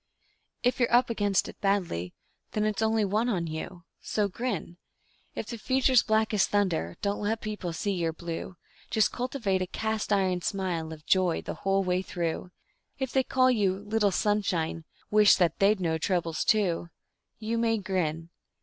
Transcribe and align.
If 0.63 0.79
you're 0.79 0.91
up 0.91 1.11
against 1.11 1.47
it 1.47 1.61
badly, 1.61 2.15
then 2.53 2.65
it's 2.65 2.81
only 2.81 3.05
one 3.05 3.29
on 3.29 3.45
you, 3.45 3.83
So 4.01 4.27
grin. 4.27 4.77
If 5.35 5.45
the 5.45 5.59
future's 5.59 6.01
black 6.01 6.33
as 6.33 6.47
thunder, 6.47 6.97
don't 7.03 7.21
let 7.21 7.39
people 7.39 7.71
see 7.71 7.91
you're 7.91 8.11
blue; 8.11 8.57
Just 8.89 9.11
cultivate 9.11 9.61
a 9.61 9.67
cast 9.67 10.11
iron 10.11 10.41
smile 10.41 10.91
of 10.91 11.05
joy 11.05 11.43
the 11.43 11.53
whole 11.53 11.83
day 11.83 12.01
through; 12.01 12.49
If 12.97 13.11
they 13.11 13.21
call 13.21 13.51
you 13.51 13.75
"Little 13.77 14.09
Sunshine", 14.09 14.85
wish 15.11 15.35
that 15.35 15.59
THEY'D 15.59 15.79
no 15.79 15.99
troubles, 15.99 16.43
too 16.43 16.89
You 17.37 17.59
may 17.59 17.77
grin. 17.77 18.31